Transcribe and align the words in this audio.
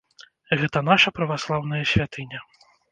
Гэта 0.61 0.83
наша 0.89 1.15
праваслаўная 1.21 1.83
святыня. 1.95 2.39